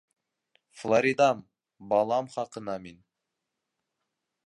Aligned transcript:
Флоридам... 0.83 1.43
балам 1.93 2.33
хаҡына 2.37 2.79
мин... 2.87 3.01